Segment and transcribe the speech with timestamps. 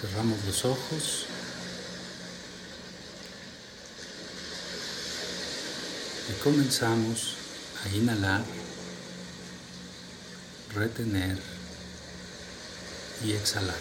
[0.00, 1.24] Cerramos los ojos.
[6.28, 7.36] Y comenzamos
[7.82, 8.44] a inhalar,
[10.74, 11.38] retener
[13.24, 13.78] y exhalar.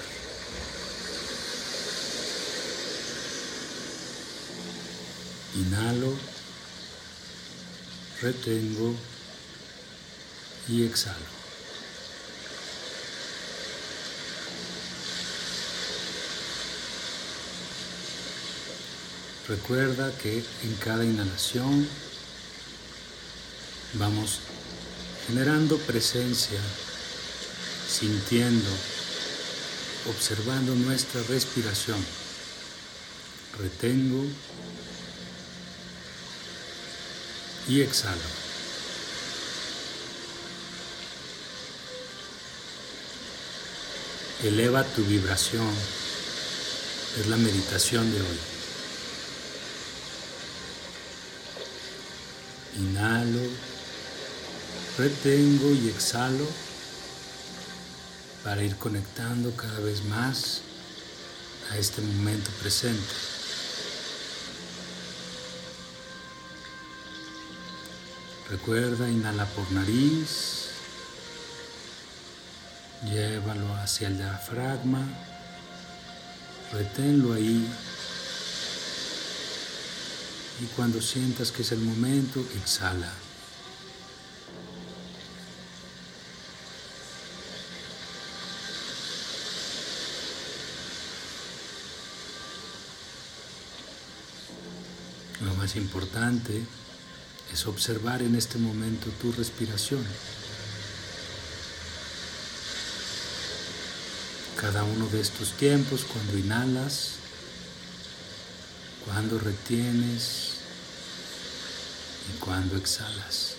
[5.56, 6.14] Inhalo,
[8.22, 8.96] retengo
[10.70, 11.45] y exhalo.
[19.48, 21.88] Recuerda que en cada inhalación
[23.94, 24.40] vamos
[25.28, 26.60] generando presencia,
[27.88, 28.70] sintiendo,
[30.10, 32.04] observando nuestra respiración.
[33.60, 34.26] Retengo
[37.68, 38.46] y exhalo.
[44.44, 45.72] Eleva tu vibración.
[47.20, 48.55] Es la meditación de hoy.
[52.78, 53.50] Inhalo,
[54.98, 56.46] retengo y exhalo
[58.44, 60.62] para ir conectando cada vez más
[61.72, 63.14] a este momento presente.
[68.50, 70.68] Recuerda, inhala por nariz,
[73.10, 75.08] llévalo hacia el diafragma,
[76.72, 77.68] reténlo ahí
[80.62, 83.12] y cuando sientas que es el momento, exhala.
[95.42, 96.64] Lo más importante
[97.52, 100.04] es observar en este momento tu respiración.
[104.60, 107.16] Cada uno de estos tiempos, cuando inhalas,
[109.06, 110.56] cuando retienes
[112.34, 113.56] y cuando exhalas.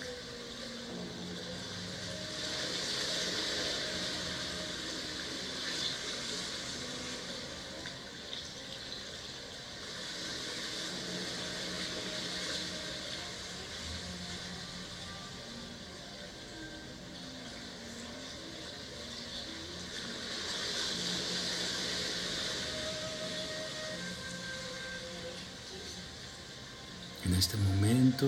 [27.25, 28.27] En este momento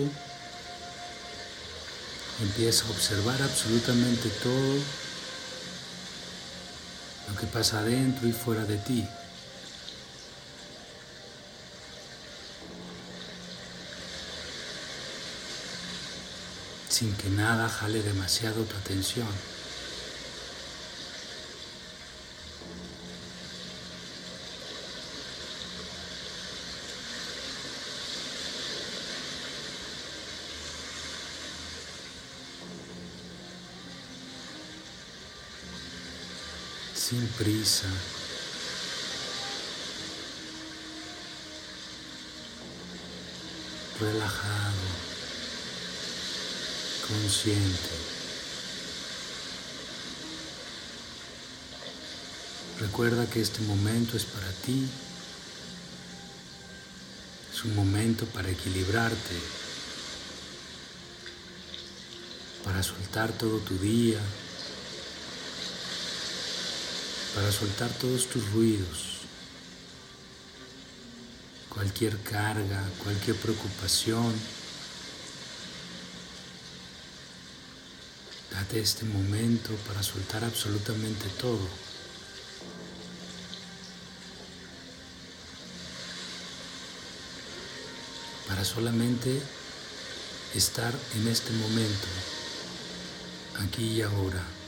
[2.41, 4.75] empieza a observar absolutamente todo
[7.28, 9.06] lo que pasa adentro y fuera de ti.
[16.90, 19.28] sin que nada jale demasiado tu atención.
[37.09, 37.88] Sin prisa.
[44.00, 44.86] Relajado,
[47.08, 47.90] consciente.
[52.80, 54.88] Recuerda que este momento es para ti.
[57.52, 59.36] Es un momento para equilibrarte,
[62.64, 64.19] para soltar todo tu día,
[67.35, 69.19] para soltar todos tus ruidos,
[71.69, 74.34] cualquier carga, cualquier preocupación.
[78.51, 81.68] Date este momento para soltar absolutamente todo.
[88.47, 89.39] Para solamente
[90.56, 92.07] estar en este momento,
[93.59, 94.58] aquí y ahora.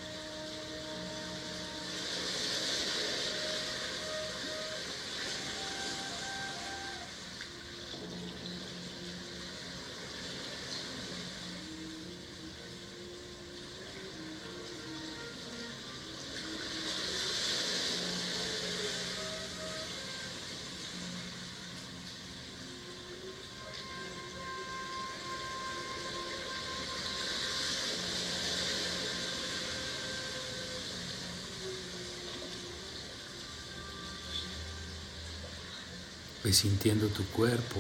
[36.54, 37.80] Sintiendo tu cuerpo,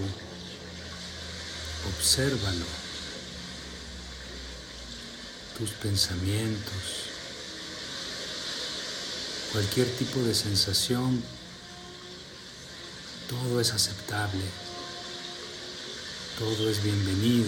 [1.95, 2.65] obsérvalo,
[5.57, 7.09] tus pensamientos,
[9.51, 11.21] cualquier tipo de sensación
[13.31, 14.43] Todo es aceptable.
[16.37, 17.47] Todo es bienvenido.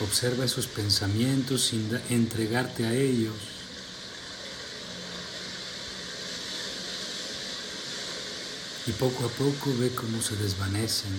[0.00, 3.36] Observa esos pensamientos sin entregarte a ellos.
[8.86, 11.12] Y poco a poco ve cómo se desvanecen.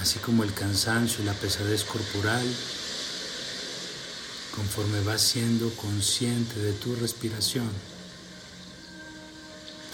[0.00, 2.46] Así como el cansancio y la pesadez corporal,
[4.54, 7.70] conforme vas siendo consciente de tu respiración,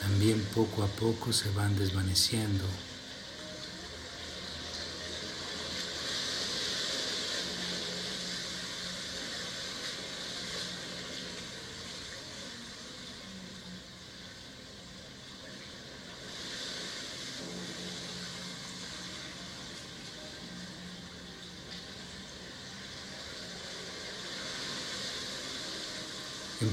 [0.01, 2.65] también poco a poco se van desvaneciendo.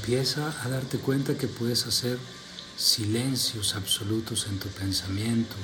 [0.06, 2.20] Empieza a darte cuenta que puedes hacer
[2.78, 5.56] silencios absolutos en tu pensamiento.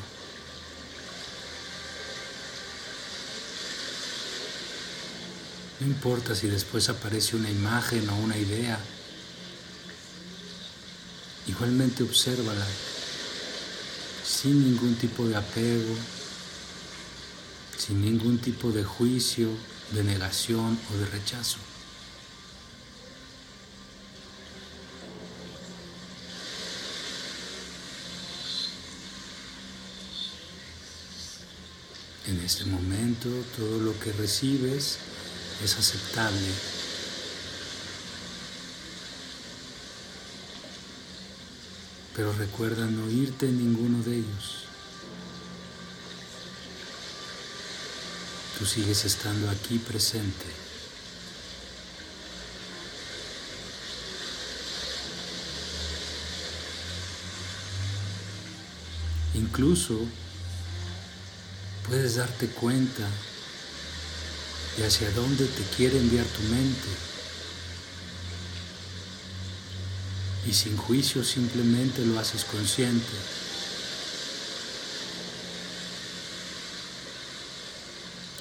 [5.80, 8.80] No importa si después aparece una imagen o una idea.
[11.46, 12.66] Igualmente obsérvala
[14.26, 15.94] sin ningún tipo de apego,
[17.78, 19.50] sin ningún tipo de juicio,
[19.92, 21.60] de negación o de rechazo.
[32.31, 35.00] En este momento todo lo que recibes
[35.62, 36.48] es aceptable.
[42.16, 44.63] Pero recuerda no irte en ninguno de ellos.
[48.57, 50.45] Tú sigues estando aquí presente.
[59.34, 60.00] Incluso
[61.92, 63.06] puedes darte cuenta
[64.78, 66.88] de hacia dónde te quiere enviar tu mente.
[70.48, 73.12] Y sin juicio simplemente lo haces consciente.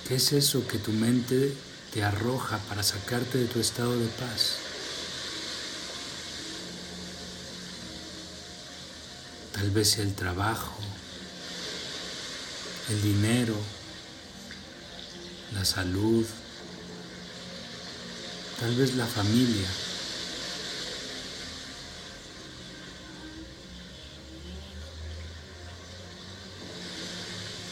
[0.06, 1.52] ¿Qué es eso que tu mente
[1.92, 4.58] te arroja para sacarte de tu estado de paz?
[9.54, 10.72] Tal vez sea el trabajo,
[12.88, 13.54] el dinero,
[15.54, 16.24] la salud,
[18.58, 19.68] tal vez la familia.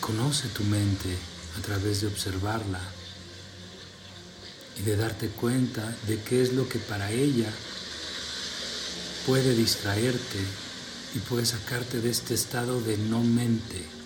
[0.01, 1.17] Conoce tu mente
[1.59, 2.81] a través de observarla
[4.79, 7.51] y de darte cuenta de qué es lo que para ella
[9.27, 10.39] puede distraerte
[11.15, 13.98] y puede sacarte de este estado de no mente.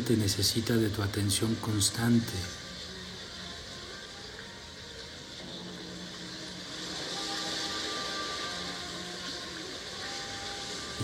[0.00, 2.32] La mente necesita de tu atención constante.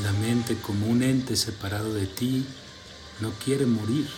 [0.03, 2.47] La mente como un ente separado de ti
[3.21, 4.09] no quiere morir.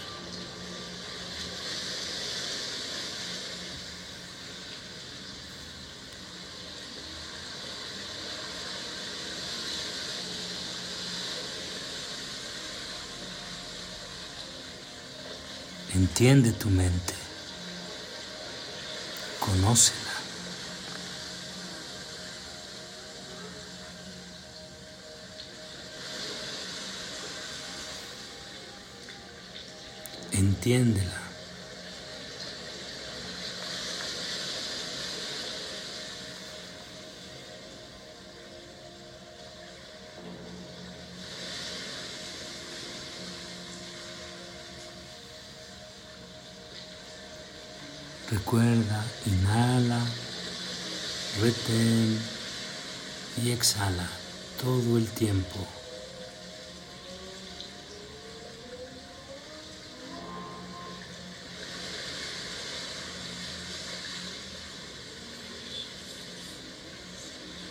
[15.99, 17.15] Entiende tu mente.
[19.41, 19.99] Conócela.
[30.31, 31.18] Entiéndela.
[48.51, 50.01] Recuerda, inhala,
[51.39, 52.19] retén
[53.45, 54.09] y exhala
[54.63, 55.59] todo el tiempo.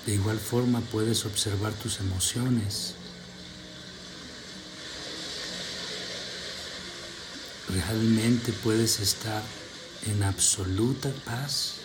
[0.06, 2.94] De igual forma puedes observar tus emociones.
[7.68, 9.42] Realmente puedes estar
[10.06, 11.76] en absoluta paz.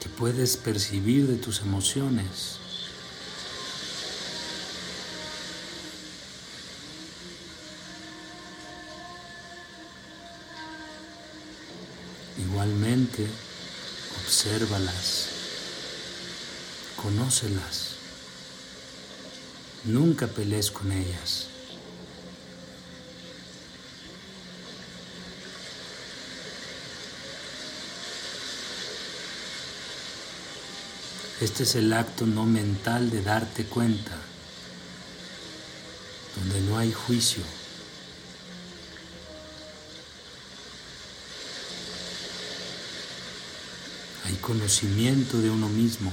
[0.00, 2.58] Te puedes percibir de tus emociones.
[12.38, 13.26] Igualmente,
[14.24, 15.28] obsérvalas,
[16.96, 17.89] conócelas
[19.84, 21.46] nunca pelees con ellas.
[31.40, 34.12] Este es el acto no mental de darte cuenta,
[36.36, 37.42] donde no hay juicio.
[44.26, 46.12] Hay conocimiento de uno mismo.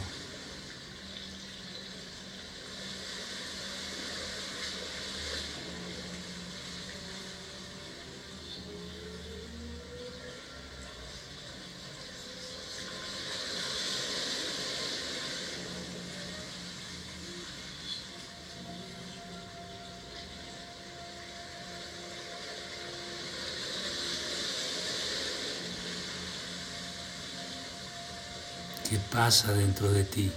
[28.90, 30.32] ¿Qué pasa dentro de ti?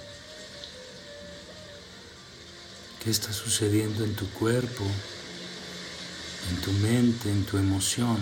[3.04, 4.84] ¿Qué está sucediendo en tu cuerpo,
[6.48, 8.16] en tu mente, en tu emoción?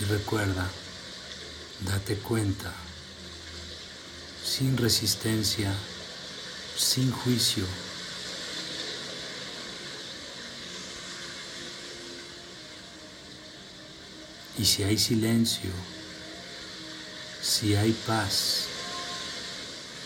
[0.00, 0.68] Y recuerda,
[1.86, 2.72] date cuenta,
[4.44, 5.72] sin resistencia,
[6.76, 7.66] sin juicio.
[14.58, 15.70] Y si hay silencio,
[17.48, 18.66] si hay paz,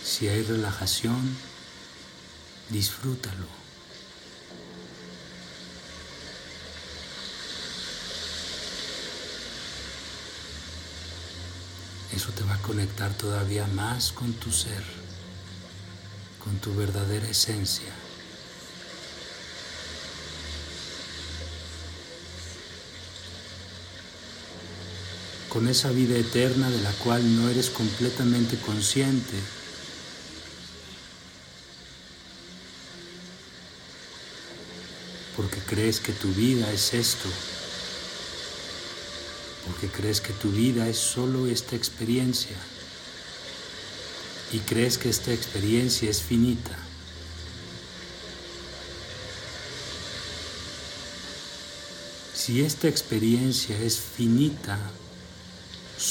[0.04, 1.36] si hay relajación,
[2.70, 3.46] disfrútalo.
[12.14, 14.84] Eso te va a conectar todavía más con tu ser,
[16.44, 18.01] con tu verdadera esencia.
[25.52, 29.34] Con esa vida eterna de la cual no eres completamente consciente.
[35.36, 37.28] Porque crees que tu vida es esto.
[39.66, 42.56] Porque crees que tu vida es solo esta experiencia.
[44.54, 46.78] Y crees que esta experiencia es finita.
[52.32, 54.78] Si esta experiencia es finita,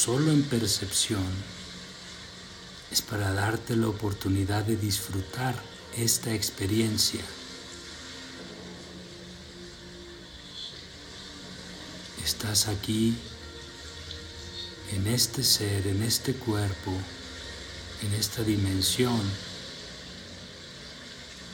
[0.04, 1.28] solo en percepción,
[2.92, 5.54] es para darte la oportunidad de disfrutar
[5.96, 7.22] esta experiencia.
[12.26, 13.16] Estás aquí,
[14.92, 16.92] en este ser, en este cuerpo,
[18.02, 19.22] en esta dimensión,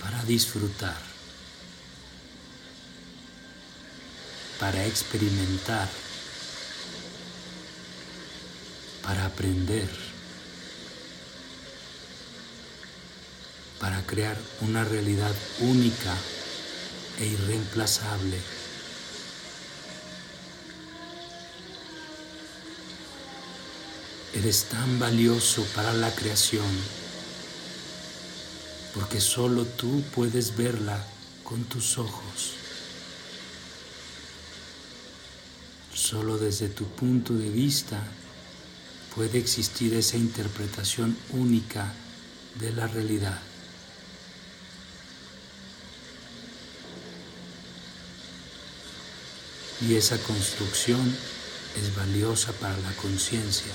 [0.02, 1.02] para disfrutar,
[4.58, 5.90] para experimentar
[9.08, 9.88] para aprender,
[13.80, 16.14] para crear una realidad única
[17.18, 18.38] e irreemplazable.
[24.34, 26.68] Eres tan valioso para la creación
[28.94, 31.02] porque solo tú puedes verla
[31.46, 32.56] con tus ojos.
[35.94, 38.04] Solo desde tu punto de vista
[39.18, 41.92] puede existir esa interpretación única
[42.60, 43.40] de la realidad.
[49.82, 51.18] Y esa construcción
[51.82, 53.74] es valiosa para la conciencia.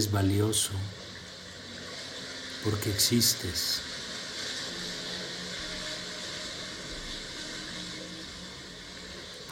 [0.00, 0.70] eres valioso
[2.64, 3.82] porque existes.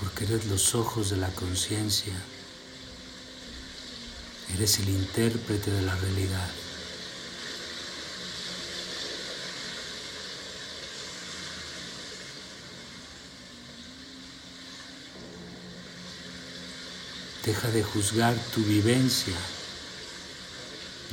[0.00, 2.14] Porque eres los ojos de la conciencia.
[4.54, 6.50] Eres el intérprete de la realidad.
[17.44, 19.34] Deja de juzgar tu vivencia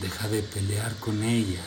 [0.02, 1.64] Deja de pelear con ella.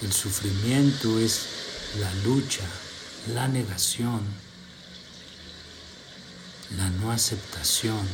[0.00, 1.48] El sufrimiento es
[1.98, 2.64] la lucha,
[3.34, 4.20] la negación,
[6.76, 8.06] la no aceptación.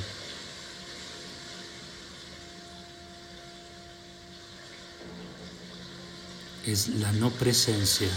[6.67, 8.09] Es la no presencia.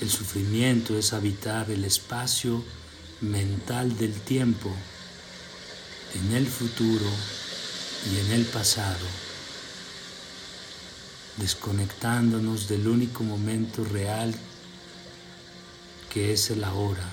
[0.00, 2.62] El sufrimiento es habitar el espacio
[3.20, 4.70] mental del tiempo
[6.14, 7.06] en el futuro
[8.12, 9.06] y en el pasado
[11.36, 14.34] desconectándonos del único momento real
[16.12, 17.04] que es el ahora.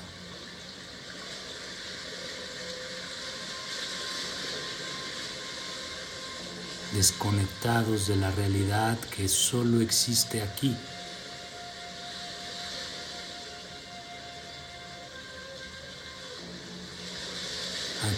[6.93, 10.75] Desconectados de la realidad que solo existe aquí.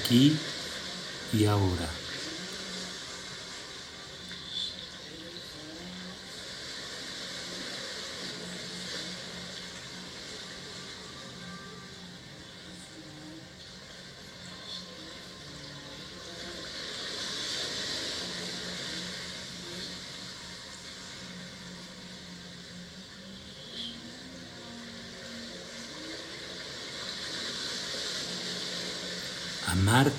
[0.03, 0.37] Aquí
[1.33, 2.04] y ahora.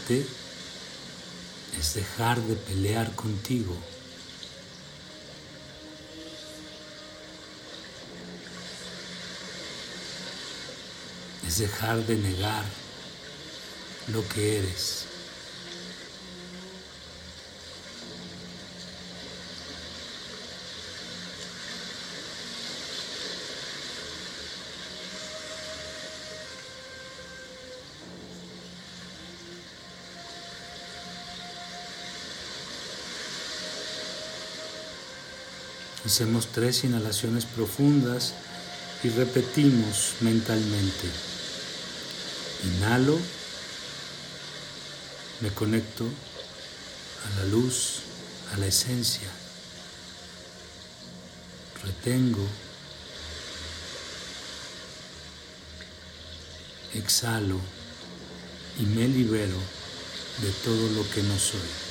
[0.08, 3.76] Es dejar de pelear contigo.
[11.46, 12.64] Es dejar de negar
[14.12, 15.15] lo que eres.
[36.06, 38.32] Hacemos tres inhalaciones profundas
[39.02, 41.08] y repetimos mentalmente.
[42.62, 43.18] Inhalo,
[45.40, 48.02] me conecto a la luz,
[48.54, 49.28] a la esencia.
[51.82, 52.46] Retengo,
[56.94, 57.58] exhalo
[58.78, 59.58] y me libero
[60.40, 61.85] de todo lo que no soy.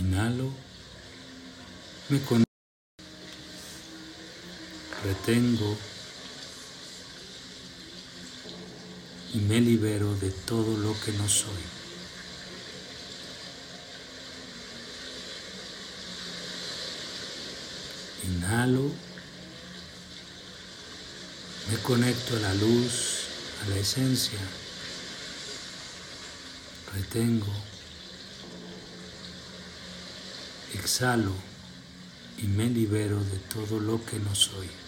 [0.00, 0.50] Inhalo,
[2.08, 2.50] me conecto,
[5.04, 5.76] retengo
[9.34, 11.62] y me libero de todo lo que no soy.
[18.24, 18.90] Inhalo,
[21.70, 23.26] me conecto a la luz,
[23.66, 24.40] a la esencia,
[26.94, 27.69] retengo
[30.80, 31.32] exhalo
[32.38, 34.79] y me libero de todo lo que no soy.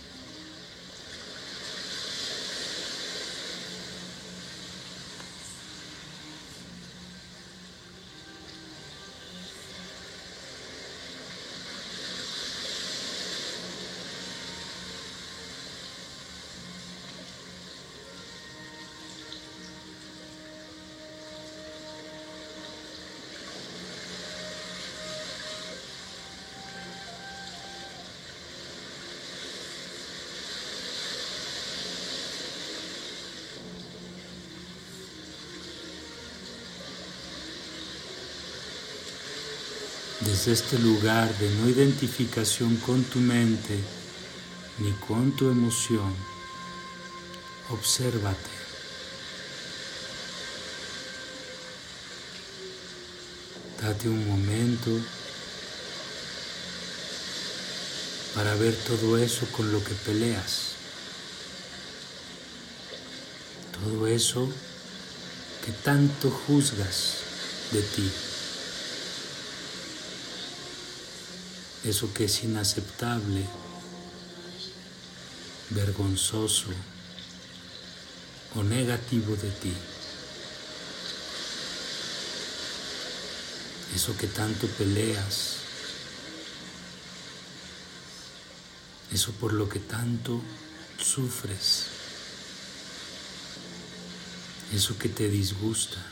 [40.44, 43.78] Desde este lugar de no identificación con tu mente
[44.78, 46.12] ni con tu emoción,
[47.70, 48.50] obsérvate.
[53.80, 54.90] Date un momento
[58.34, 60.72] para ver todo eso con lo que peleas.
[63.80, 64.48] Todo eso
[65.64, 67.18] que tanto juzgas
[67.70, 68.31] de ti.
[71.84, 73.44] Eso que es inaceptable,
[75.70, 76.68] vergonzoso
[78.54, 79.74] o negativo de ti.
[83.94, 85.56] Eso que tanto peleas,
[89.12, 90.40] eso por lo que tanto
[90.98, 91.86] sufres,
[94.72, 96.11] eso que te disgusta,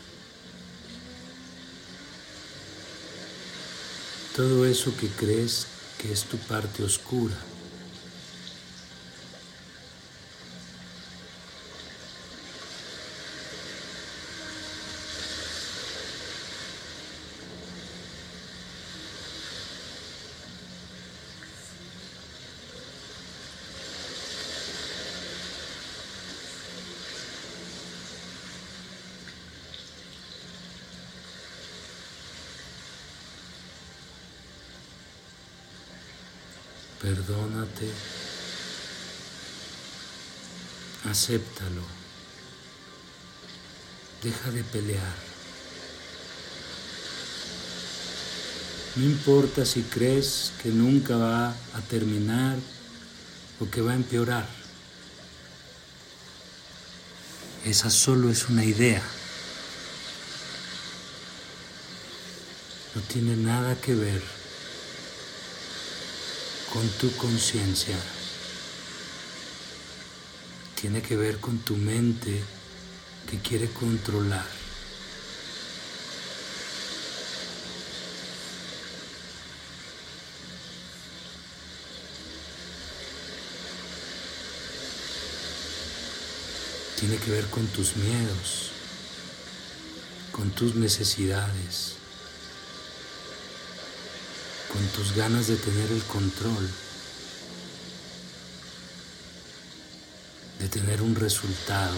[4.35, 5.67] todo eso que crees
[5.99, 7.37] que es tu parte oscura.
[37.11, 37.91] Perdónate.
[41.11, 41.83] Acéptalo.
[44.23, 45.17] Deja de pelear.
[48.95, 52.57] No importa si crees que nunca va a terminar
[53.59, 54.49] o que va a empeorar.
[57.65, 59.03] Esa solo es una idea.
[62.95, 64.40] No tiene nada que ver
[66.73, 67.97] con tu conciencia.
[70.81, 72.43] Tiene que ver con tu mente
[73.29, 74.47] que quiere controlar.
[86.99, 88.71] Tiene que ver con tus miedos,
[90.33, 92.00] con tus necesidades
[94.73, 96.71] con tus ganas de tener el control,
[100.59, 101.97] de tener un resultado.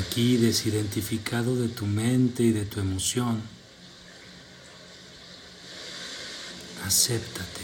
[0.00, 3.42] Aquí desidentificado de tu mente y de tu emoción,
[6.84, 7.57] acéptate.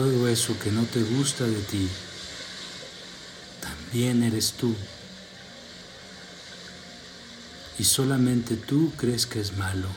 [0.00, 1.86] Todo eso que no te gusta de ti,
[3.60, 4.74] también eres tú.
[7.78, 9.88] Y solamente tú crees que es malo.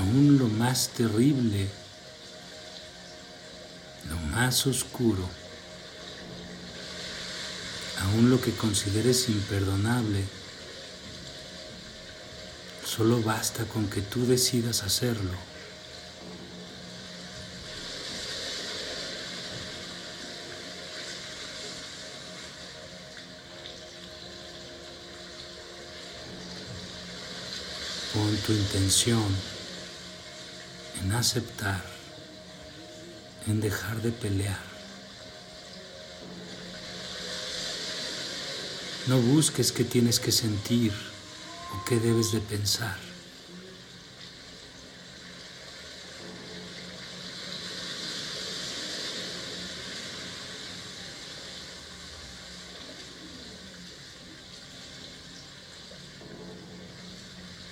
[0.00, 1.68] Aún lo más terrible,
[4.08, 5.28] lo más oscuro,
[8.02, 10.24] aún lo que consideres imperdonable,
[12.84, 15.50] solo basta con que tú decidas hacerlo.
[28.14, 29.59] Pon tu intención
[31.00, 31.82] en aceptar,
[33.46, 34.60] en dejar de pelear.
[39.06, 40.92] No busques qué tienes que sentir
[41.74, 42.98] o qué debes de pensar.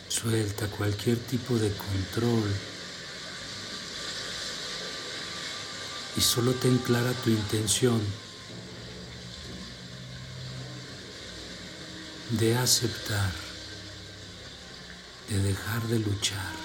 [0.09, 2.78] Suelta cualquier tipo de control
[6.19, 8.01] y solo ten clara tu intención
[12.31, 13.31] de aceptar,
[15.29, 16.59] de dejar de luchar.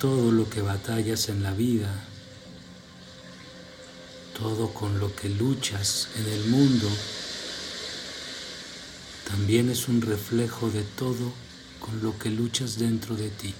[0.00, 1.88] todo lo que batallas en la vida
[4.44, 6.86] todo con lo que luchas en el mundo,
[9.26, 11.32] también es un reflejo de todo
[11.80, 13.54] con lo que luchas dentro de ti.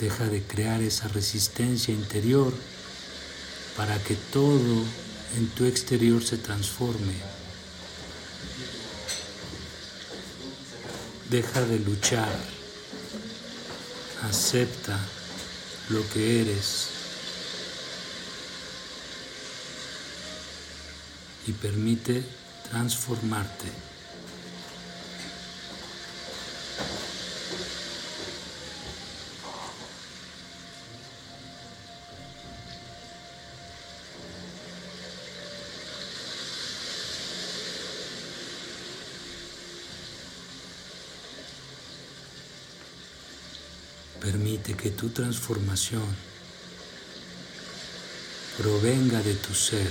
[0.00, 2.52] Deja de crear esa resistencia interior
[3.76, 4.82] para que todo
[5.36, 7.43] en tu exterior se transforme.
[11.30, 12.34] Deja de luchar.
[14.22, 14.98] Acepta
[15.90, 16.88] lo que eres
[21.46, 22.22] y permite
[22.70, 23.68] transformarte.
[44.20, 46.04] Permite que tu transformación
[48.58, 49.90] provenga de tu ser,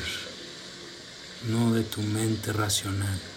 [1.49, 3.32] no de tu mente racional.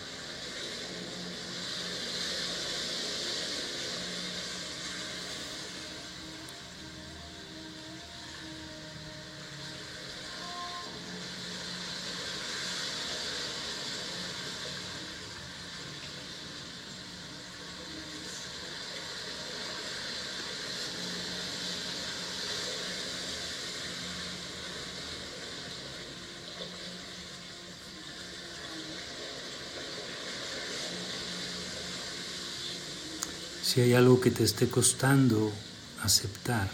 [33.66, 35.52] Si hay algo que te esté costando
[36.00, 36.70] aceptar,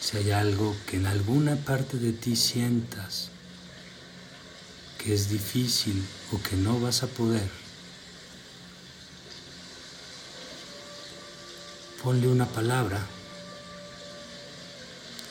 [0.00, 3.28] si hay algo que en alguna parte de ti sientas
[4.96, 7.46] que es difícil o que no vas a poder,
[12.02, 13.04] ponle una palabra,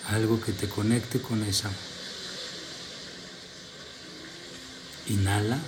[0.09, 1.71] algo que te conecte con esa.
[5.07, 5.59] Inhala,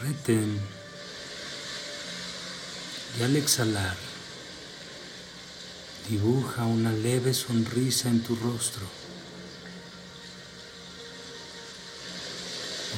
[0.00, 0.73] retén
[3.18, 3.96] y al exhalar,
[6.08, 8.86] dibuja una leve sonrisa en tu rostro.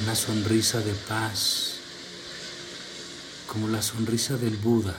[0.03, 1.73] Una sonrisa de paz,
[3.47, 4.95] como la sonrisa del Buda.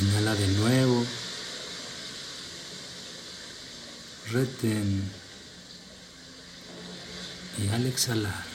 [0.00, 1.04] Inhala de nuevo.
[4.30, 5.10] Retén.
[7.58, 8.49] Y al exhalar,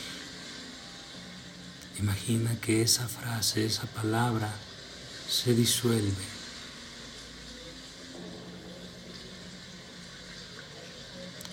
[2.00, 4.54] Imagina que esa frase, esa palabra
[5.30, 6.26] se disuelve.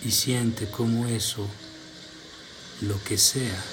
[0.03, 1.47] Y siente como eso,
[2.81, 3.63] lo que sea,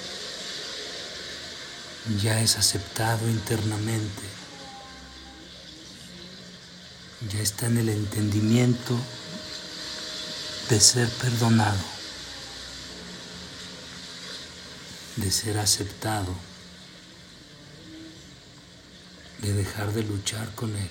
[2.21, 4.23] ya es aceptado internamente.
[7.29, 8.97] Ya está en el entendimiento
[10.69, 11.83] de ser perdonado,
[15.17, 16.50] de ser aceptado
[19.41, 20.89] de dejar de luchar con él.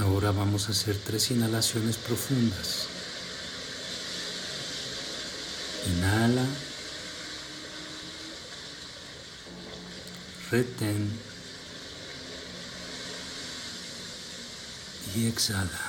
[0.00, 2.88] Ahora vamos a hacer tres inhalaciones profundas.
[5.86, 6.44] Inhala.
[10.50, 11.12] Retén.
[15.14, 15.87] Y exhala.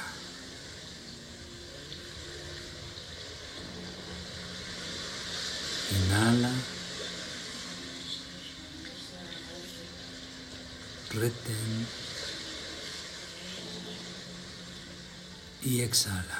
[15.89, 16.39] exhala.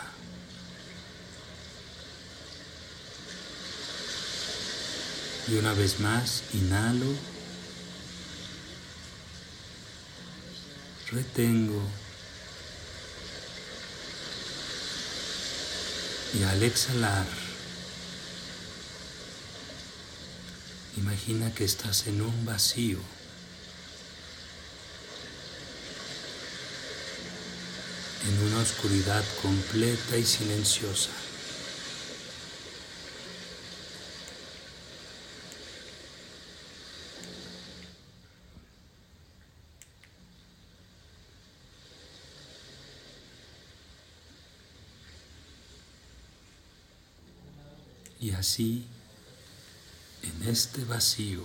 [5.48, 7.08] Y una vez más, inhalo,
[11.12, 11.82] retengo
[16.36, 17.26] y al exhalar,
[20.98, 23.00] imagina que estás en un vacío.
[28.62, 31.10] Oscuridad completa y silenciosa.
[48.22, 48.86] Y así,
[50.24, 51.42] en este vacío,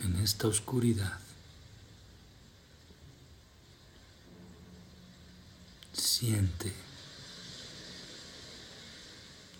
[0.00, 1.18] en esta oscuridad,
[6.18, 6.72] siente,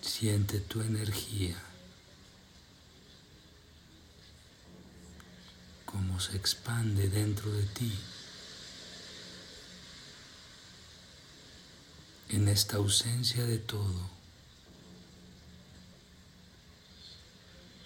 [0.00, 1.54] siente tu energía,
[5.84, 7.92] cómo se expande dentro de ti.
[12.30, 14.18] En esta ausencia de todo,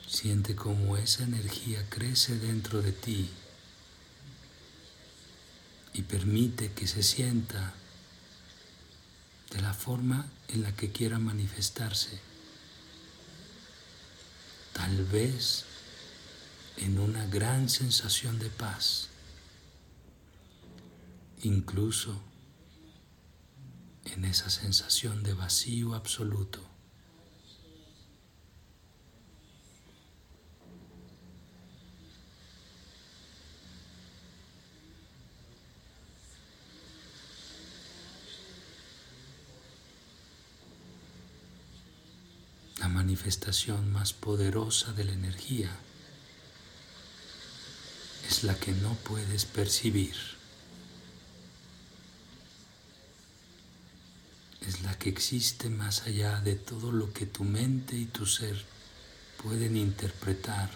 [0.08, 3.30] Siente cómo esa energía crece dentro de ti
[5.94, 7.74] y permite que se sienta
[9.52, 12.20] de la forma en la que quiera manifestarse.
[14.72, 15.64] Tal vez
[16.78, 19.08] en una gran sensación de paz,
[21.42, 22.18] incluso
[24.06, 26.72] en esa sensación de vacío absoluto.
[42.82, 42.88] la
[43.22, 45.70] manifestación más poderosa de la energía
[48.28, 50.16] es la que no puedes percibir.
[54.66, 58.60] Es la que existe más allá de todo lo que tu mente y tu ser
[59.40, 60.70] pueden interpretar.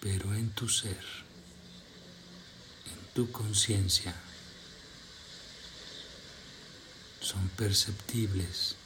[0.00, 1.24] Pero en tu ser
[3.14, 4.14] tu conciencia
[7.20, 8.76] son perceptibles.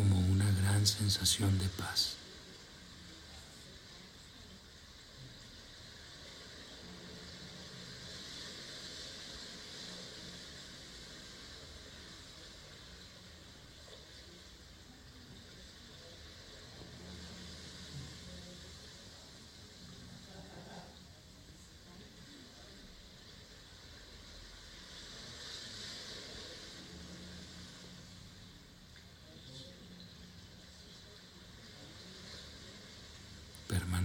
[0.00, 2.19] como una gran sensación de paz.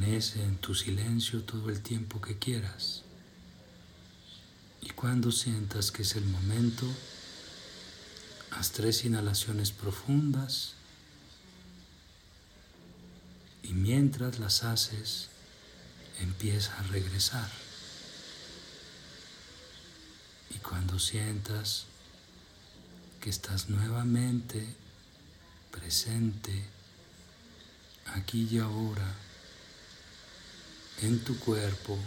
[0.08, 3.02] En tu silencio todo el tiempo que quieras.
[4.82, 6.86] Y cuando sientas que es el momento,
[8.52, 10.74] haz tres inhalaciones profundas
[13.64, 15.30] y mientras las haces,
[16.20, 17.50] empieza a regresar.
[20.52, 21.86] Y cuando sientas
[23.20, 24.68] que estás nuevamente
[25.72, 26.64] presente
[28.14, 29.25] aquí y ahora,
[31.02, 31.98] en tu cuerpo,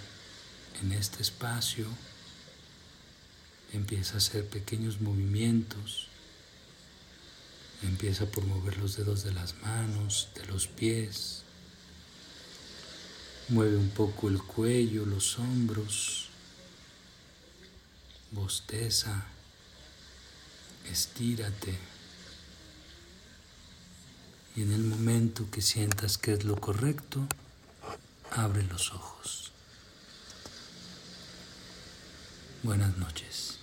[0.83, 1.87] en este espacio,
[3.73, 6.09] empieza a hacer pequeños movimientos.
[7.83, 11.43] Empieza por mover los dedos de las manos, de los pies.
[13.49, 16.29] Mueve un poco el cuello, los hombros.
[18.33, 19.27] Bosteza.
[20.91, 21.79] Estírate.
[24.57, 27.29] Y en el momento que sientas que es lo correcto,
[28.33, 29.53] abre los ojos.
[32.63, 33.58] Buenas noches.